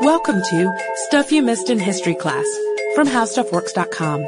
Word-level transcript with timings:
Welcome 0.00 0.42
to 0.42 0.72
Stuff 1.06 1.32
You 1.32 1.42
Missed 1.42 1.70
in 1.70 1.78
History 1.78 2.14
Class 2.14 2.44
from 2.94 3.06
HowStuffWorks.com. 3.06 4.24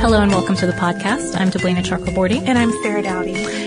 Hello 0.00 0.20
and 0.20 0.30
welcome 0.30 0.56
to 0.56 0.66
the 0.66 0.72
podcast. 0.72 1.38
I'm 1.38 1.50
Deblina 1.50 1.82
Chakraborty. 1.84 2.46
And 2.46 2.58
I'm 2.58 2.72
Sarah 2.82 3.02
Dowdy. 3.02 3.63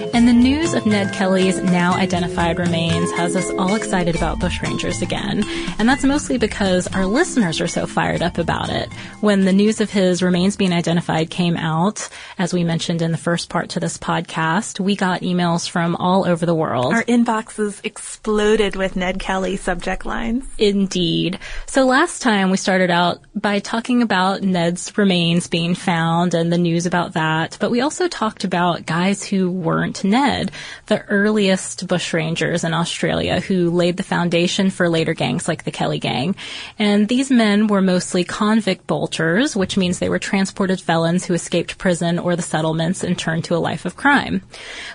Ned 0.88 1.12
Kelly's 1.12 1.62
now 1.62 1.96
identified 1.96 2.58
remains 2.58 3.12
has 3.12 3.36
us 3.36 3.50
all 3.58 3.76
excited 3.76 4.16
about 4.16 4.40
bushrangers 4.40 5.02
again. 5.02 5.44
And 5.78 5.88
that's 5.88 6.06
mostly 6.06 6.38
because 6.38 6.88
our 6.88 7.06
listeners 7.06 7.60
are 7.60 7.68
so 7.68 7.86
fired 7.86 8.22
up 8.22 8.38
about 8.38 8.70
it. 8.70 8.92
When 9.20 9.44
the 9.44 9.52
news 9.52 9.82
of 9.82 9.92
his 9.92 10.24
remains 10.24 10.56
being 10.56 10.72
identified 10.72 11.30
came 11.30 11.58
out, 11.58 12.08
as 12.38 12.54
we 12.54 12.64
mentioned 12.64 13.02
in 13.02 13.12
the 13.12 13.18
first 13.18 13.50
part 13.50 13.72
to 13.72 13.82
this 13.82 13.98
podcast, 13.98 14.80
we 14.80 14.96
got 14.96 15.24
emails 15.24 15.70
from 15.70 15.98
all 15.98 16.26
over 16.26 16.46
the 16.46 16.56
world. 16.56 16.94
Our 16.94 17.04
inboxes 17.04 17.82
exploded 17.84 18.78
with 18.78 18.96
Ned 18.96 19.20
Kelly 19.20 19.58
subject 19.58 20.06
lines. 20.06 20.46
Indeed. 20.58 21.38
So 21.66 21.86
last 21.86 22.22
time 22.22 22.50
we 22.50 22.56
started 22.56 22.90
out 22.90 23.20
by 23.36 23.60
talking 23.60 24.02
about 24.02 24.42
Ned's 24.42 24.98
remains 24.98 25.48
being 25.48 25.76
found 25.76 26.34
and 26.34 26.52
the 26.52 26.58
news 26.58 26.86
about 26.86 27.14
that, 27.14 27.58
but 27.60 27.72
we 27.72 27.82
also 27.82 28.08
talked 28.08 28.46
about 28.46 28.86
guys 28.86 29.22
who 29.24 29.52
weren't 29.52 30.06
Ned, 30.06 30.52
the 30.86 31.04
earliest 31.06 31.88
bushrangers 31.88 32.64
in 32.64 32.74
Australia 32.74 33.40
who 33.40 33.70
laid 33.72 33.98
the 33.98 34.04
foundation 34.04 34.70
for 34.70 34.88
later 34.88 35.14
gangs 35.14 35.48
like 35.48 35.64
the 35.64 35.72
Kelly 35.72 36.00
Gang. 36.00 36.36
And 36.80 37.08
these 37.08 37.30
men 37.32 37.68
were 37.68 37.82
mostly 37.82 38.24
convict 38.24 38.88
bolters, 38.88 39.56
which 39.56 39.76
means 39.76 40.00
they 40.00 40.10
were 40.10 40.20
transported 40.20 40.80
felons 40.80 41.26
who 41.26 41.34
escaped 41.34 41.78
prison 41.78 42.20
or 42.20 42.36
the 42.36 42.42
settlements 42.42 43.04
and 43.04 43.18
turned 43.18 43.44
to 43.46 43.56
a 43.56 43.58
life 43.58 43.86
of 43.86 43.96
crime. 43.96 44.44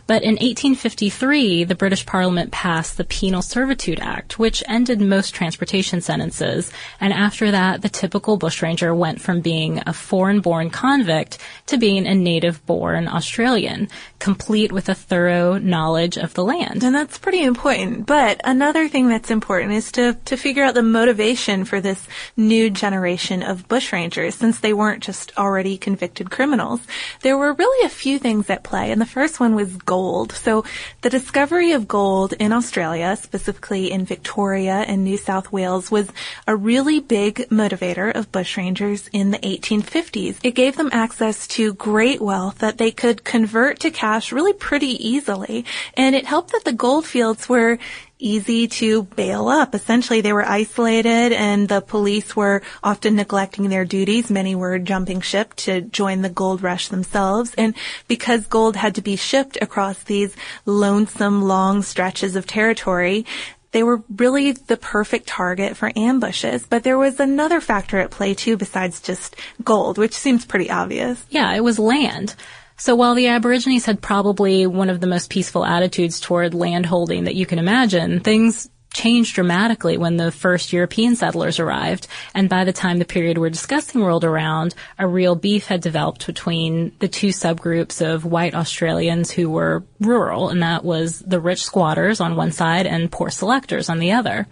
But 0.07 0.23
in 0.23 0.37
1853, 0.37 1.65
the 1.65 1.75
British 1.75 2.07
Parliament 2.07 2.53
passed 2.53 2.97
the 2.97 3.05
Penal 3.05 3.43
Servitude 3.43 4.01
Act, 4.01 4.39
which 4.39 4.63
ended 4.69 5.01
most 5.01 5.35
transportation 5.35 6.01
sentences. 6.01 6.73
And 7.01 7.13
after 7.13 7.51
that, 7.51 7.83
the 7.83 7.89
typical 7.89 8.37
bushranger 8.37 8.95
went 8.95 9.21
from 9.21 9.41
being 9.41 9.83
a 9.87 9.93
foreign-born 9.93 10.71
convict 10.71 11.39
to 11.67 11.77
being 11.77 12.07
a 12.07 12.15
native-born 12.15 13.09
Australian, 13.09 13.89
complete 14.19 14.73
with 14.73 14.89
a 14.89 14.95
thorough 14.95 15.59
knowledge 15.73 16.16
of 16.18 16.34
the 16.34 16.45
land. 16.45 16.84
And 16.84 16.95
that's 16.95 17.18
pretty 17.24 17.42
important. 17.42 18.06
But 18.06 18.40
another 18.45 18.84
thing 18.88 19.09
that's 19.09 19.30
important 19.30 19.73
is 19.73 19.90
to, 19.92 20.04
to 20.26 20.37
figure 20.37 20.62
out 20.62 20.74
the 20.74 20.82
motivation 21.01 21.65
for 21.65 21.80
this 21.80 22.06
new 22.37 22.70
generation 22.70 23.42
of 23.42 23.66
bushrangers, 23.68 24.34
since 24.34 24.60
they 24.60 24.74
weren't 24.74 25.02
just 25.02 25.32
already 25.38 25.76
convicted 25.78 26.30
criminals. 26.30 26.80
There 27.23 27.38
were 27.38 27.54
really 27.54 27.87
a 27.87 27.96
few 28.02 28.18
things 28.18 28.50
at 28.50 28.62
play, 28.62 28.93
and 28.93 29.00
the 29.00 29.15
first 29.18 29.40
one 29.40 29.54
was 29.54 29.76
gold. 29.76 30.32
So 30.32 30.65
the 31.00 31.10
discovery 31.10 31.73
of 31.73 31.88
gold 31.88 32.34
in 32.34 32.52
Australia, 32.52 33.16
specifically 33.16 33.90
in 33.90 34.04
Victoria 34.04 34.84
and 34.90 35.02
New 35.02 35.16
South 35.16 35.50
Wales, 35.50 35.90
was 35.90 36.09
a 36.46 36.54
really 36.54 37.00
big 37.00 37.48
motivator 37.48 38.15
of 38.15 38.30
bushrangers 38.30 39.09
in 39.12 39.30
the 39.30 39.38
1850s. 39.38 40.37
It 40.43 40.54
gave 40.62 40.76
them 40.76 40.90
access 40.93 41.46
to 41.56 41.74
great 41.74 42.20
wealth 42.20 42.59
that 42.59 42.78
they 42.78 42.90
could 42.90 43.24
convert 43.24 43.80
to 43.80 43.90
cash 43.90 44.32
really 44.32 44.52
pretty 44.68 44.95
easily. 45.12 45.52
And 45.95 46.15
it 46.15 46.27
helped 46.27 46.53
that 46.53 46.65
the 46.65 46.73
gold 46.73 47.07
fields 47.07 47.49
were 47.49 47.79
easy 48.19 48.69
to 48.69 49.03
bail 49.03 49.49
up. 49.49 49.75
Essentially, 49.75 50.21
they 50.21 50.33
were 50.33 50.49
isolated 50.49 51.33
and 51.33 51.69
the 51.69 51.81
police 51.81 52.37
were 52.37 52.63
often 52.83 53.17
neglecting 53.17 53.69
their 53.69 53.85
duties. 53.85 54.30
Many 54.30 54.55
were 54.55 54.79
jumping 54.79 55.21
ship 55.21 55.55
to 55.67 55.83
join 55.83 56.23
the 56.23 56.29
gold 56.29 56.63
rush 56.63 56.89
themselves. 56.89 57.53
And 57.59 57.75
because 58.09 58.47
gold 58.47 58.77
had 58.77 58.95
to 58.95 59.03
be 59.03 59.17
shipped 59.17 59.59
across 59.61 60.03
these 60.05 60.37
lonesome 60.65 61.43
long 61.43 61.83
stretches 61.83 62.37
of 62.37 62.47
territory, 62.47 63.27
they 63.73 63.83
were 63.83 64.03
really 64.17 64.53
the 64.53 64.77
perfect 64.77 65.27
target 65.27 65.77
for 65.77 65.91
ambushes. 65.97 66.67
But 66.67 66.84
there 66.84 66.99
was 66.99 67.19
another 67.19 67.61
factor 67.61 67.99
at 67.99 68.11
play 68.11 68.35
too 68.35 68.57
besides 68.57 69.01
just 69.01 69.35
gold, 69.65 69.99
which 69.99 70.15
seems 70.15 70.45
pretty 70.45 70.71
obvious. 70.71 71.25
Yeah, 71.31 71.53
it 71.55 71.65
was 71.65 71.79
land. 71.79 72.37
So 72.82 72.97
while 72.97 73.15
the 73.15 73.28
Aborigines 73.28 73.87
had 73.87 74.03
probably 74.03 74.66
one 74.66 74.91
of 74.91 74.98
the 74.98 75.06
most 75.06 75.31
peaceful 75.31 75.65
attitudes 75.65 76.19
toward 76.19 76.53
land 76.53 76.84
holding 76.84 77.25
that 77.25 77.37
you 77.37 77.47
can 77.47 77.60
imagine, 77.60 78.19
things 78.19 78.69
changed 78.93 79.35
dramatically 79.35 79.97
when 79.97 80.17
the 80.17 80.31
first 80.31 80.73
European 80.73 81.17
settlers 81.17 81.59
arrived. 81.59 82.07
And 82.35 82.49
by 82.49 82.65
the 82.65 82.73
time 82.73 82.99
the 82.99 83.05
period 83.05 83.39
we're 83.39 83.51
discussing 83.51 84.03
rolled 84.03 84.25
around, 84.25 84.75
a 84.99 85.07
real 85.07 85.35
beef 85.35 85.67
had 85.67 85.81
developed 85.81 86.27
between 86.27 86.93
the 86.99 87.09
two 87.09 87.29
subgroups 87.29 88.05
of 88.05 88.25
white 88.25 88.55
Australians 88.55 89.31
who 89.31 89.51
were 89.51 89.85
rural, 90.01 90.49
and 90.49 90.63
that 90.63 90.85
was 90.85 91.21
the 91.21 91.41
rich 91.41 91.63
squatters 91.63 92.21
on 92.21 92.37
one 92.37 92.53
side 92.53 92.87
and 92.87 93.11
poor 93.11 93.31
selectors 93.31 93.89
on 93.89 93.99
the 93.99 94.13
other. 94.13 94.47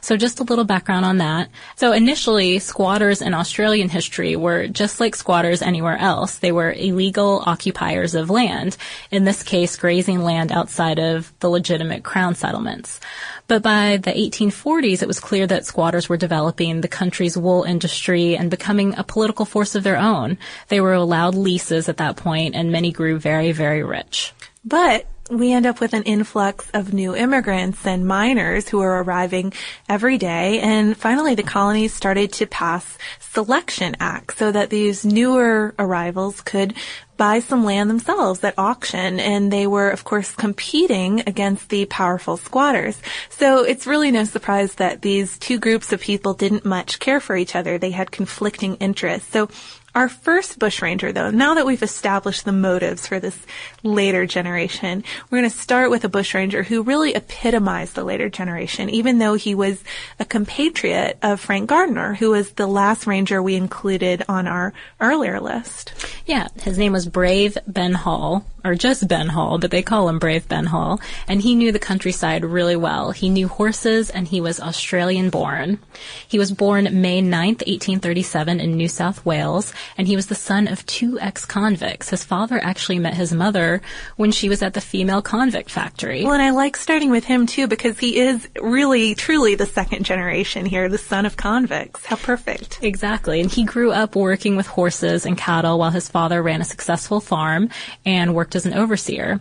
So 0.00 0.16
just 0.16 0.40
a 0.40 0.44
little 0.44 0.64
background 0.64 1.04
on 1.04 1.18
that. 1.18 1.48
So 1.76 1.92
initially, 1.92 2.58
squatters 2.58 3.22
in 3.22 3.34
Australian 3.34 3.88
history 3.88 4.36
were 4.36 4.66
just 4.68 5.00
like 5.00 5.14
squatters 5.16 5.62
anywhere 5.62 5.96
else. 5.96 6.38
They 6.38 6.52
were 6.52 6.72
illegal 6.72 7.42
occupiers 7.46 8.14
of 8.14 8.30
land, 8.30 8.76
in 9.10 9.24
this 9.24 9.42
case, 9.42 9.76
grazing 9.76 10.22
land 10.22 10.52
outside 10.52 10.98
of 10.98 11.32
the 11.40 11.48
legitimate 11.48 12.02
crown 12.04 12.34
settlements. 12.34 13.00
But 13.48 13.62
by 13.62 13.85
the 13.96 14.12
1840s, 14.12 15.02
it 15.02 15.08
was 15.08 15.20
clear 15.20 15.46
that 15.46 15.64
squatters 15.64 16.08
were 16.08 16.16
developing 16.16 16.80
the 16.80 16.88
country's 16.88 17.36
wool 17.36 17.62
industry 17.62 18.36
and 18.36 18.50
becoming 18.50 18.94
a 18.96 19.04
political 19.04 19.44
force 19.44 19.74
of 19.74 19.82
their 19.82 19.96
own. 19.96 20.38
They 20.68 20.80
were 20.80 20.94
allowed 20.94 21.34
leases 21.34 21.88
at 21.88 21.98
that 21.98 22.16
point, 22.16 22.54
and 22.54 22.72
many 22.72 22.90
grew 22.92 23.18
very, 23.18 23.52
very 23.52 23.82
rich. 23.82 24.32
But 24.64 25.06
we 25.30 25.52
end 25.52 25.66
up 25.66 25.80
with 25.80 25.92
an 25.92 26.04
influx 26.04 26.68
of 26.72 26.92
new 26.92 27.14
immigrants 27.16 27.84
and 27.86 28.06
miners 28.06 28.68
who 28.68 28.80
are 28.80 29.02
arriving 29.02 29.52
every 29.88 30.18
day. 30.18 30.60
And 30.60 30.96
finally, 30.96 31.34
the 31.34 31.42
colonies 31.42 31.92
started 31.92 32.32
to 32.34 32.46
pass 32.46 32.98
selection 33.18 33.96
acts 34.00 34.36
so 34.36 34.52
that 34.52 34.70
these 34.70 35.04
newer 35.04 35.74
arrivals 35.78 36.40
could 36.40 36.74
buy 37.16 37.40
some 37.40 37.64
land 37.64 37.88
themselves 37.90 38.42
at 38.44 38.58
auction 38.58 39.20
and 39.20 39.52
they 39.52 39.66
were 39.66 39.90
of 39.90 40.04
course 40.04 40.34
competing 40.34 41.20
against 41.26 41.68
the 41.68 41.86
powerful 41.86 42.36
squatters. 42.36 43.00
So 43.30 43.64
it's 43.64 43.86
really 43.86 44.10
no 44.10 44.24
surprise 44.24 44.74
that 44.74 45.02
these 45.02 45.38
two 45.38 45.58
groups 45.58 45.92
of 45.92 46.00
people 46.00 46.34
didn't 46.34 46.64
much 46.64 46.98
care 46.98 47.20
for 47.20 47.36
each 47.36 47.54
other. 47.54 47.78
They 47.78 47.90
had 47.90 48.10
conflicting 48.10 48.76
interests. 48.76 49.30
So 49.32 49.48
our 49.96 50.10
first 50.10 50.58
bushranger, 50.58 51.10
though, 51.10 51.30
now 51.30 51.54
that 51.54 51.64
we've 51.64 51.82
established 51.82 52.44
the 52.44 52.52
motives 52.52 53.06
for 53.06 53.18
this 53.18 53.38
later 53.82 54.26
generation, 54.26 55.02
we're 55.30 55.38
going 55.38 55.50
to 55.50 55.56
start 55.56 55.90
with 55.90 56.04
a 56.04 56.10
bushranger 56.10 56.62
who 56.62 56.82
really 56.82 57.14
epitomized 57.14 57.94
the 57.94 58.04
later 58.04 58.28
generation, 58.28 58.90
even 58.90 59.16
though 59.16 59.36
he 59.36 59.54
was 59.54 59.82
a 60.20 60.26
compatriot 60.26 61.16
of 61.22 61.40
Frank 61.40 61.70
Gardiner, 61.70 62.12
who 62.12 62.32
was 62.32 62.50
the 62.50 62.66
last 62.66 63.06
ranger 63.06 63.42
we 63.42 63.54
included 63.54 64.22
on 64.28 64.46
our 64.46 64.74
earlier 65.00 65.40
list. 65.40 65.94
Yeah, 66.26 66.48
his 66.60 66.76
name 66.76 66.92
was 66.92 67.06
Brave 67.06 67.56
Ben 67.68 67.94
Hall, 67.94 68.44
or 68.64 68.74
just 68.74 69.06
Ben 69.06 69.28
Hall, 69.28 69.58
but 69.58 69.70
they 69.70 69.82
call 69.82 70.08
him 70.08 70.18
Brave 70.18 70.48
Ben 70.48 70.66
Hall, 70.66 71.00
and 71.28 71.40
he 71.40 71.54
knew 71.54 71.70
the 71.70 71.78
countryside 71.78 72.44
really 72.44 72.74
well. 72.74 73.12
He 73.12 73.28
knew 73.28 73.46
horses, 73.46 74.10
and 74.10 74.26
he 74.26 74.40
was 74.40 74.58
Australian 74.58 75.30
born. 75.30 75.78
He 76.26 76.36
was 76.36 76.50
born 76.50 77.00
May 77.00 77.22
9th, 77.22 77.62
1837 77.62 78.58
in 78.58 78.76
New 78.76 78.88
South 78.88 79.24
Wales, 79.24 79.72
and 79.96 80.08
he 80.08 80.16
was 80.16 80.26
the 80.26 80.34
son 80.34 80.66
of 80.66 80.84
two 80.86 81.16
ex-convicts. 81.20 82.10
His 82.10 82.24
father 82.24 82.58
actually 82.60 82.98
met 82.98 83.14
his 83.14 83.32
mother 83.32 83.80
when 84.16 84.32
she 84.32 84.48
was 84.48 84.62
at 84.62 84.74
the 84.74 84.80
female 84.80 85.22
convict 85.22 85.70
factory. 85.70 86.24
Well, 86.24 86.32
and 86.34 86.42
I 86.42 86.50
like 86.50 86.76
starting 86.76 87.10
with 87.10 87.24
him 87.24 87.46
too 87.46 87.68
because 87.68 88.00
he 88.00 88.18
is 88.18 88.48
really, 88.60 89.14
truly 89.14 89.54
the 89.54 89.66
second 89.66 90.04
generation 90.04 90.66
here, 90.66 90.88
the 90.88 90.98
son 90.98 91.24
of 91.24 91.36
convicts. 91.36 92.04
How 92.04 92.16
perfect. 92.16 92.80
Exactly. 92.82 93.40
And 93.40 93.48
he 93.48 93.62
grew 93.62 93.92
up 93.92 94.16
working 94.16 94.56
with 94.56 94.66
horses 94.66 95.24
and 95.24 95.38
cattle 95.38 95.78
while 95.78 95.92
his 95.92 96.08
father 96.16 96.42
ran 96.42 96.62
a 96.62 96.64
successful 96.64 97.20
farm 97.20 97.68
and 98.06 98.34
worked 98.34 98.56
as 98.56 98.64
an 98.64 98.72
overseer. 98.72 99.38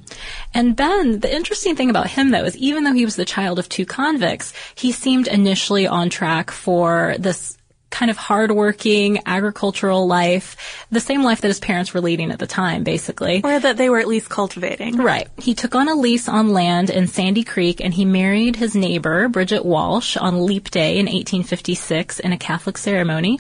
And 0.54 0.76
Ben, 0.76 1.22
the 1.22 1.34
interesting 1.34 1.74
thing 1.74 1.90
about 1.90 2.10
him 2.10 2.32
though 2.32 2.44
is 2.44 2.58
even 2.58 2.84
though 2.84 2.92
he 2.92 3.06
was 3.06 3.16
the 3.16 3.24
child 3.24 3.60
of 3.60 3.70
two 3.70 3.86
convicts, 3.86 4.52
he 4.76 4.92
seemed 4.92 5.30
initially 5.30 5.88
on 5.88 6.10
track 6.10 6.52
for 6.52 7.16
this 7.18 7.55
kind 7.96 8.12
of 8.12 8.18
hardworking 8.18 9.20
agricultural 9.26 10.06
life, 10.06 10.86
the 10.92 11.00
same 11.00 11.24
life 11.24 11.40
that 11.40 11.48
his 11.48 11.62
parents 11.62 11.94
were 11.94 12.02
leading 12.02 12.30
at 12.30 12.40
the 12.40 12.46
time, 12.46 12.84
basically. 12.84 13.40
Or 13.42 13.58
that 13.58 13.78
they 13.78 13.90
were 13.90 14.00
at 14.00 14.08
least 14.08 14.28
cultivating. 14.28 14.98
Right. 14.98 15.30
He 15.38 15.56
took 15.56 15.76
on 15.76 15.88
a 15.88 15.96
lease 15.96 16.28
on 16.28 16.50
land 16.50 16.90
in 16.90 17.08
Sandy 17.08 17.46
Creek 17.46 17.80
and 17.80 17.94
he 17.94 18.04
married 18.04 18.58
his 18.58 18.76
neighbor, 18.76 19.30
Bridget 19.30 19.64
Walsh, 19.64 20.18
on 20.18 20.46
Leap 20.46 20.72
Day 20.72 20.98
in 20.98 21.06
1856 21.06 22.20
in 22.20 22.34
a 22.34 22.38
Catholic 22.38 22.78
ceremony. 22.78 23.40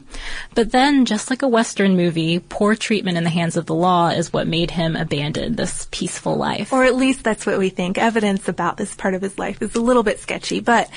But 0.54 0.72
then, 0.72 1.04
just 1.04 1.30
like 1.30 1.42
a 1.42 1.50
Western 1.50 1.98
movie, 1.98 2.40
poor 2.40 2.76
treatment 2.76 3.18
in 3.18 3.26
the 3.26 3.30
hands 3.30 3.58
of 3.58 3.66
the 3.66 3.76
law 3.76 4.08
is 4.08 4.32
what 4.32 4.48
made 4.48 4.72
him 4.72 4.96
abandon 4.96 5.58
this 5.58 5.90
peaceful 5.92 6.38
life. 6.38 6.72
Or 6.72 6.86
at 6.86 6.96
least 6.96 7.26
that's 7.26 7.46
what 7.46 7.60
we 7.60 7.68
think. 7.68 7.98
Evidence 7.98 8.48
about 8.48 8.78
this 8.78 8.96
part 8.96 9.16
of 9.16 9.22
his 9.22 9.38
life 9.38 9.62
is 9.62 9.76
a 9.76 9.82
little 9.82 10.04
bit 10.04 10.22
sketchy, 10.22 10.62
but 10.62 10.90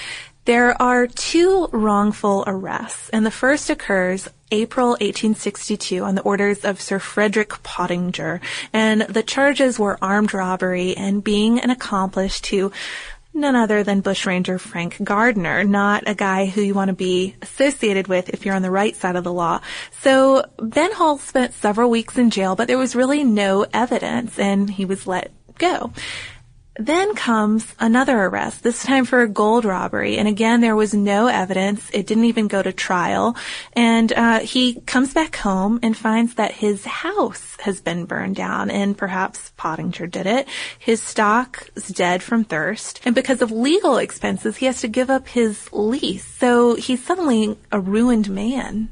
there 0.49 0.81
are 0.81 1.07
two 1.07 1.69
wrongful 1.73 2.43
arrests, 2.47 3.11
and 3.11 3.27
the 3.27 3.31
first 3.31 3.69
occurs 3.69 4.31
April 4.51 4.93
1862 4.93 6.03
on 6.03 6.15
the 6.15 6.23
orders 6.23 6.65
of 6.65 6.81
Sir 6.81 6.99
Frederick 6.99 7.63
Pottinger, 7.63 8.41
and 8.73 9.03
the 9.03 9.23
charges 9.23 9.79
were 9.79 9.99
armed 10.01 10.33
robbery 10.33 10.97
and 10.97 11.23
being 11.23 11.61
an 11.61 11.69
accomplice 11.69 12.41
to 12.41 12.73
none 13.35 13.57
other 13.57 13.85
than 13.85 14.01
bushranger 14.01 14.59
Frank 14.59 14.97
Gardiner, 15.05 15.65
not 15.65 16.05
a 16.07 16.15
guy 16.15 16.47
who 16.47 16.63
you 16.63 16.73
want 16.73 16.89
to 16.89 16.95
be 16.95 17.37
associated 17.43 18.09
with 18.09 18.31
if 18.31 18.47
you're 18.47 18.57
on 18.57 18.63
the 18.63 18.71
right 18.71 18.97
side 18.97 19.17
of 19.17 19.25
the 19.25 19.33
law. 19.35 19.61
So 20.01 20.47
Ben 20.59 20.93
Hall 20.93 21.19
spent 21.19 21.53
several 21.53 21.91
weeks 21.91 22.17
in 22.17 22.31
jail, 22.31 22.57
but 22.57 22.69
there 22.69 22.79
was 22.79 22.97
really 22.97 23.23
no 23.23 23.67
evidence 23.75 24.39
and 24.39 24.71
he 24.71 24.87
was 24.87 25.07
let 25.07 25.31
go. 25.59 25.93
Then 26.79 27.17
comes 27.17 27.75
another 27.81 28.17
arrest, 28.17 28.63
this 28.63 28.85
time 28.85 29.05
for 29.05 29.21
a 29.21 29.29
gold 29.29 29.65
robbery. 29.65 30.17
And 30.17 30.29
again, 30.29 30.61
there 30.61 30.77
was 30.77 30.95
no 30.95 31.27
evidence. 31.27 31.91
It 31.93 32.07
didn't 32.07 32.27
even 32.27 32.47
go 32.47 32.63
to 32.63 32.73
trial. 32.73 33.35
And 33.73 34.13
uh, 34.13 34.39
he 34.39 34.81
comes 34.83 35.13
back 35.13 35.35
home 35.35 35.81
and 35.83 35.97
finds 35.97 36.35
that 36.35 36.53
his 36.53 36.85
house 36.85 37.57
has 37.63 37.81
been 37.81 38.05
burned 38.05 38.37
down, 38.37 38.71
and 38.71 38.97
perhaps 38.97 39.53
Pottinger 39.57 40.07
did 40.07 40.27
it. 40.27 40.47
His 40.79 41.03
stock 41.03 41.69
is 41.75 41.89
dead 41.89 42.23
from 42.23 42.45
thirst. 42.45 43.01
And 43.05 43.13
because 43.13 43.43
of 43.43 43.51
legal 43.51 43.97
expenses, 43.97 44.59
he 44.59 44.67
has 44.67 44.81
to 44.83 44.89
give 44.89 45.11
up 45.11 45.27
his 45.27 45.69
lease. 45.73 46.25
So 46.25 46.77
he's 46.77 47.05
suddenly 47.05 47.59
a 47.73 47.81
ruined 47.81 48.31
man. 48.31 48.91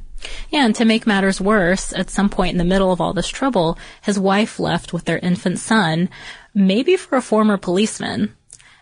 Yeah, 0.50 0.64
and 0.64 0.75
to 0.76 0.84
make 0.84 1.06
matters 1.06 1.40
worse, 1.40 1.93
at 1.93 2.11
some 2.11 2.28
point 2.28 2.52
in 2.52 2.58
the 2.58 2.64
middle 2.64 2.93
of 2.93 3.00
all 3.00 3.12
this 3.12 3.28
trouble, 3.28 3.78
his 4.02 4.19
wife 4.19 4.58
left 4.58 4.93
with 4.93 5.05
their 5.05 5.19
infant 5.19 5.58
son, 5.58 6.08
maybe 6.55 6.96
for 6.96 7.17
a 7.17 7.23
former 7.23 7.56
policeman. 7.56 8.34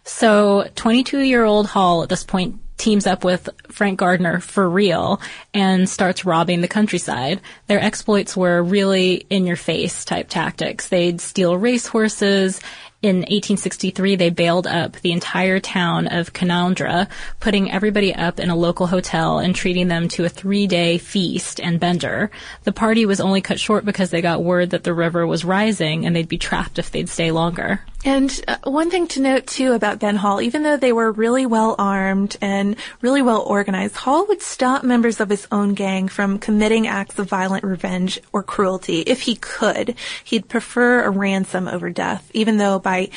So 0.05 0.69
22 0.75 1.21
year 1.21 1.45
old 1.45 1.69
Hall 1.69 2.03
at 2.03 2.09
this 2.09 2.25
point 2.25 2.61
teams 2.77 3.07
up 3.07 3.25
with 3.25 3.49
Frank 3.71 3.99
Gardiner 3.99 4.41
for 4.41 4.69
real 4.69 5.21
and 5.53 5.89
starts 5.89 6.25
robbing 6.25 6.61
the 6.61 6.69
countryside. 6.69 7.41
Their 7.67 7.81
exploits 7.81 8.37
were 8.37 8.63
really 8.63 9.27
in 9.31 9.47
your 9.47 9.57
face 9.57 10.05
type 10.05 10.29
tactics. 10.29 10.89
They'd 10.89 11.21
steal 11.21 11.57
racehorses 11.57 12.61
in 13.05 13.17
1863, 13.17 14.17
they 14.17 14.31
bailed 14.31 14.67
up 14.67 14.95
the 15.03 15.13
entire 15.13 15.61
town 15.61 16.07
of 16.07 16.33
Canowindra, 16.33 17.07
putting 17.39 17.71
everybody 17.71 18.15
up 18.15 18.41
in 18.41 18.49
a 18.49 18.57
local 18.57 18.87
hotel 18.87 19.39
and 19.39 19.55
treating 19.55 19.89
them 19.89 20.09
to 20.09 20.25
a 20.25 20.31
three-day 20.31 20.97
feast 20.97 21.61
and 21.61 21.79
bender. 21.79 22.31
The 22.63 22.73
party 22.73 23.05
was 23.05 23.21
only 23.21 23.43
cut 23.43 23.61
short 23.61 23.85
because 23.85 24.09
they 24.09 24.23
got 24.23 24.43
word 24.43 24.71
that 24.71 24.85
the 24.85 24.95
river 24.95 25.27
was 25.27 25.45
rising 25.45 26.07
and 26.07 26.17
they'd 26.17 26.27
be 26.27 26.39
trapped 26.39 26.79
if 26.79 26.91
they'd 26.93 27.11
stay 27.11 27.31
longer. 27.31 27.83
And 28.07 28.45
uh, 28.47 28.59
one 28.65 28.91
thing 28.91 29.09
to 29.09 29.21
note 29.21 29.47
too 29.47 29.73
about 29.73 29.99
Ben 29.99 30.17
Hall, 30.17 30.41
even 30.43 30.63
though 30.63 30.77
they 30.77 30.93
were 30.93 31.11
really 31.11 31.47
well 31.47 31.75
armed 31.79 32.37
and 32.43 32.77
really 33.01 33.23
well 33.23 33.41
organized, 33.41 33.97
Hall 33.97 34.27
would 34.27 34.43
stop 34.43 34.85
members 34.85 35.21
of 35.21 35.31
his 35.31 35.49
own 35.51 35.73
gang 35.73 36.09
from 36.09 36.39
committing 36.39 36.87
acts 36.87 37.19
of 37.19 37.29
violent 37.29 37.65
revenge 37.65 38.21
or 38.33 38.43
cruelty 38.43 39.01
if 39.01 39.23
he 39.23 39.37
could. 39.37 39.95
He'd 40.23 40.49
prefer 40.49 41.03
a 41.03 41.11
ransom 41.11 41.67
over 41.67 41.89
death, 41.89 42.31
even 42.35 42.59
though 42.59 42.79
by 42.79 42.94
right 42.95 43.13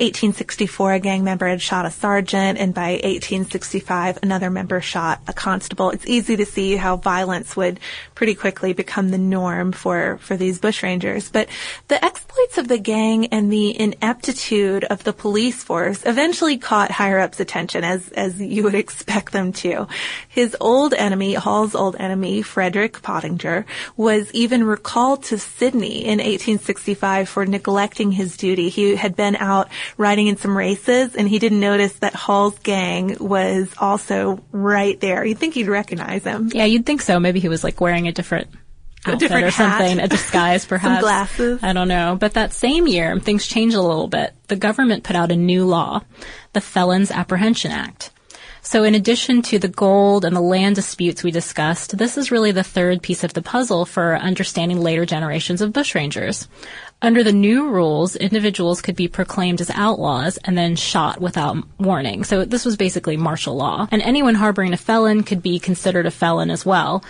1864, 0.00 0.94
a 0.94 0.98
gang 0.98 1.22
member 1.22 1.46
had 1.46 1.62
shot 1.62 1.86
a 1.86 1.90
sergeant, 1.90 2.58
and 2.58 2.74
by 2.74 2.94
1865, 2.94 4.18
another 4.24 4.50
member 4.50 4.80
shot 4.80 5.20
a 5.28 5.32
constable. 5.32 5.90
It's 5.90 6.04
easy 6.06 6.36
to 6.36 6.44
see 6.44 6.74
how 6.74 6.96
violence 6.96 7.54
would 7.54 7.78
pretty 8.16 8.34
quickly 8.34 8.72
become 8.72 9.10
the 9.10 9.18
norm 9.18 9.70
for, 9.70 10.18
for 10.18 10.36
these 10.36 10.58
bushrangers. 10.58 11.30
But 11.30 11.48
the 11.86 12.04
exploits 12.04 12.58
of 12.58 12.66
the 12.66 12.78
gang 12.78 13.26
and 13.26 13.52
the 13.52 13.78
ineptitude 13.80 14.82
of 14.82 15.04
the 15.04 15.12
police 15.12 15.62
force 15.62 16.04
eventually 16.04 16.58
caught 16.58 16.90
higher 16.90 17.20
ups' 17.20 17.38
attention, 17.38 17.84
as, 17.84 18.08
as 18.10 18.40
you 18.40 18.64
would 18.64 18.74
expect 18.74 19.30
them 19.30 19.52
to. 19.52 19.86
His 20.28 20.56
old 20.60 20.92
enemy, 20.94 21.34
Hall's 21.34 21.76
old 21.76 21.94
enemy, 22.00 22.42
Frederick 22.42 23.00
Pottinger, 23.00 23.64
was 23.96 24.32
even 24.32 24.64
recalled 24.64 25.22
to 25.24 25.38
Sydney 25.38 26.04
in 26.04 26.18
1865 26.18 27.28
for 27.28 27.46
neglecting 27.46 28.10
his 28.10 28.36
duty. 28.36 28.70
He 28.70 28.96
had 28.96 29.14
been 29.14 29.36
out 29.36 29.68
riding 29.96 30.26
in 30.26 30.36
some 30.36 30.56
races 30.56 31.14
and 31.14 31.28
he 31.28 31.38
didn't 31.38 31.60
notice 31.60 31.92
that 32.00 32.14
Hall's 32.14 32.58
gang 32.60 33.16
was 33.20 33.72
also 33.78 34.42
right 34.52 34.98
there. 35.00 35.24
You'd 35.24 35.38
think 35.38 35.54
he'd 35.54 35.68
recognize 35.68 36.24
him. 36.24 36.50
Yeah, 36.52 36.64
you'd 36.64 36.86
think 36.86 37.02
so. 37.02 37.20
Maybe 37.20 37.40
he 37.40 37.48
was 37.48 37.64
like 37.64 37.80
wearing 37.80 38.08
a 38.08 38.12
different 38.12 38.48
outfit 39.06 39.20
different 39.20 39.46
or 39.46 39.50
something, 39.50 40.00
a 40.00 40.08
disguise 40.08 40.64
perhaps. 40.66 40.94
Some 40.94 41.02
glasses. 41.02 41.62
I 41.62 41.72
don't 41.72 41.88
know. 41.88 42.16
But 42.18 42.34
that 42.34 42.52
same 42.52 42.86
year, 42.86 43.18
things 43.18 43.46
changed 43.46 43.76
a 43.76 43.82
little 43.82 44.08
bit. 44.08 44.34
The 44.48 44.56
government 44.56 45.04
put 45.04 45.16
out 45.16 45.30
a 45.32 45.36
new 45.36 45.64
law, 45.64 46.02
the 46.52 46.60
Felons 46.60 47.10
Apprehension 47.10 47.70
Act. 47.70 48.10
So 48.64 48.82
in 48.82 48.94
addition 48.94 49.42
to 49.42 49.58
the 49.58 49.68
gold 49.68 50.24
and 50.24 50.34
the 50.34 50.40
land 50.40 50.74
disputes 50.74 51.22
we 51.22 51.30
discussed, 51.30 51.96
this 51.96 52.16
is 52.16 52.30
really 52.30 52.50
the 52.50 52.64
third 52.64 53.02
piece 53.02 53.22
of 53.22 53.34
the 53.34 53.42
puzzle 53.42 53.84
for 53.84 54.16
understanding 54.16 54.80
later 54.80 55.04
generations 55.04 55.60
of 55.60 55.72
bushrangers. 55.72 56.48
Under 57.02 57.22
the 57.22 57.32
new 57.32 57.68
rules, 57.68 58.16
individuals 58.16 58.80
could 58.80 58.96
be 58.96 59.06
proclaimed 59.06 59.60
as 59.60 59.70
outlaws 59.70 60.38
and 60.44 60.56
then 60.56 60.76
shot 60.76 61.20
without 61.20 61.58
warning. 61.78 62.24
So 62.24 62.46
this 62.46 62.64
was 62.64 62.76
basically 62.76 63.18
martial 63.18 63.54
law. 63.54 63.86
And 63.90 64.00
anyone 64.00 64.34
harboring 64.34 64.72
a 64.72 64.78
felon 64.78 65.24
could 65.24 65.42
be 65.42 65.58
considered 65.58 66.06
a 66.06 66.10
felon 66.10 66.50
as 66.50 66.64
well 66.64 67.04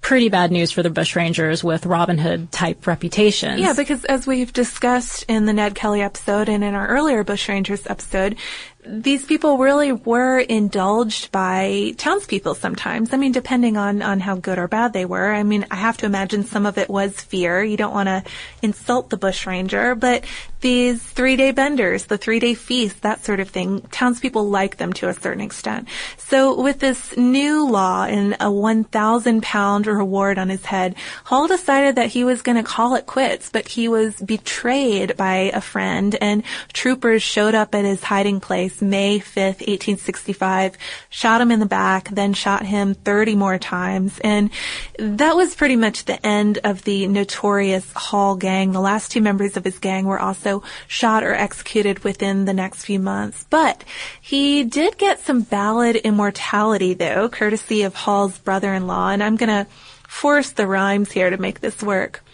pretty 0.00 0.28
bad 0.28 0.50
news 0.50 0.70
for 0.70 0.82
the 0.82 0.90
bushrangers 0.90 1.62
with 1.62 1.84
Robin 1.84 2.18
Hood 2.18 2.50
type 2.52 2.86
reputations. 2.86 3.60
Yeah, 3.60 3.74
because 3.74 4.04
as 4.04 4.26
we've 4.26 4.52
discussed 4.52 5.24
in 5.28 5.44
the 5.44 5.52
Ned 5.52 5.74
Kelly 5.74 6.02
episode 6.02 6.48
and 6.48 6.64
in 6.64 6.74
our 6.74 6.86
earlier 6.86 7.24
bushrangers 7.24 7.88
episode, 7.90 8.36
these 8.86 9.24
people 9.24 9.58
really 9.58 9.90
were 9.90 10.38
indulged 10.38 11.32
by 11.32 11.94
townspeople 11.98 12.54
sometimes. 12.54 13.12
I 13.12 13.16
mean, 13.16 13.32
depending 13.32 13.76
on, 13.76 14.02
on 14.02 14.20
how 14.20 14.36
good 14.36 14.58
or 14.58 14.68
bad 14.68 14.92
they 14.92 15.04
were. 15.04 15.32
I 15.34 15.42
mean, 15.42 15.66
I 15.70 15.76
have 15.76 15.96
to 15.98 16.06
imagine 16.06 16.44
some 16.44 16.64
of 16.64 16.78
it 16.78 16.88
was 16.88 17.20
fear. 17.20 17.62
You 17.62 17.76
don't 17.76 17.92
want 17.92 18.08
to 18.08 18.22
insult 18.62 19.10
the 19.10 19.16
bushranger, 19.16 19.96
but 19.96 20.24
these 20.60 21.02
three 21.02 21.36
day 21.36 21.50
benders, 21.50 22.06
the 22.06 22.18
three 22.18 22.38
day 22.38 22.54
feast, 22.54 23.02
that 23.02 23.24
sort 23.24 23.40
of 23.40 23.48
thing, 23.50 23.80
townspeople 23.90 24.48
like 24.48 24.76
them 24.76 24.92
to 24.94 25.08
a 25.08 25.14
certain 25.14 25.40
extent. 25.40 25.88
So 26.16 26.60
with 26.60 26.78
this 26.78 27.16
new 27.16 27.68
law 27.68 28.04
and 28.04 28.36
a 28.40 28.50
1,000 28.50 29.42
pound 29.42 29.86
reward 29.86 30.38
on 30.38 30.48
his 30.48 30.64
head, 30.64 30.94
Hall 31.24 31.48
decided 31.48 31.96
that 31.96 32.10
he 32.10 32.24
was 32.24 32.42
going 32.42 32.56
to 32.56 32.62
call 32.62 32.94
it 32.94 33.06
quits, 33.06 33.50
but 33.50 33.68
he 33.68 33.88
was 33.88 34.14
betrayed 34.20 35.16
by 35.16 35.50
a 35.52 35.60
friend 35.60 36.16
and 36.20 36.44
troopers 36.72 37.22
showed 37.22 37.54
up 37.54 37.74
at 37.74 37.84
his 37.84 38.02
hiding 38.02 38.40
place 38.40 38.77
May 38.80 39.18
5th, 39.18 39.60
1865, 39.66 40.76
shot 41.10 41.40
him 41.40 41.50
in 41.50 41.60
the 41.60 41.66
back, 41.66 42.08
then 42.08 42.34
shot 42.34 42.64
him 42.64 42.94
30 42.94 43.34
more 43.34 43.58
times. 43.58 44.18
And 44.20 44.50
that 44.98 45.36
was 45.36 45.54
pretty 45.54 45.76
much 45.76 46.04
the 46.04 46.24
end 46.26 46.58
of 46.64 46.82
the 46.82 47.06
notorious 47.06 47.90
Hall 47.92 48.36
gang. 48.36 48.72
The 48.72 48.80
last 48.80 49.10
two 49.10 49.20
members 49.20 49.56
of 49.56 49.64
his 49.64 49.78
gang 49.78 50.06
were 50.06 50.20
also 50.20 50.62
shot 50.86 51.24
or 51.24 51.34
executed 51.34 52.04
within 52.04 52.44
the 52.44 52.54
next 52.54 52.84
few 52.84 52.98
months. 52.98 53.44
But 53.50 53.84
he 54.20 54.64
did 54.64 54.98
get 54.98 55.20
some 55.20 55.42
ballad 55.42 55.96
immortality 55.96 56.94
though, 56.94 57.28
courtesy 57.28 57.82
of 57.82 57.94
Hall's 57.94 58.38
brother-in-law. 58.38 59.10
And 59.10 59.22
I'm 59.22 59.36
gonna 59.36 59.66
force 60.08 60.50
the 60.50 60.66
rhymes 60.66 61.12
here 61.12 61.30
to 61.30 61.36
make 61.36 61.60
this 61.60 61.82
work. 61.82 62.24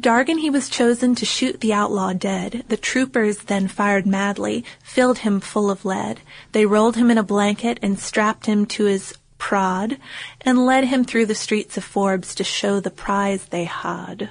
Dargan 0.00 0.40
he 0.40 0.50
was 0.50 0.70
chosen 0.70 1.14
to 1.16 1.26
shoot 1.26 1.60
the 1.60 1.72
outlaw 1.72 2.12
dead. 2.12 2.64
The 2.68 2.76
troopers 2.76 3.38
then 3.38 3.68
fired 3.68 4.06
madly, 4.06 4.64
filled 4.82 5.18
him 5.18 5.40
full 5.40 5.70
of 5.70 5.84
lead. 5.84 6.20
They 6.52 6.64
rolled 6.64 6.96
him 6.96 7.10
in 7.10 7.18
a 7.18 7.22
blanket 7.22 7.78
and 7.82 7.98
strapped 7.98 8.46
him 8.46 8.64
to 8.66 8.84
his 8.84 9.14
prod, 9.36 9.98
and 10.42 10.66
led 10.66 10.84
him 10.84 11.04
through 11.04 11.26
the 11.26 11.34
streets 11.34 11.76
of 11.76 11.84
Forbes 11.84 12.34
to 12.36 12.44
show 12.44 12.80
the 12.80 12.90
prize 12.90 13.46
they 13.46 13.64
had. 13.64 14.30